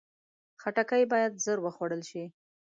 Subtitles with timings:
[0.61, 2.23] خټکی باید ژر وخوړل شي.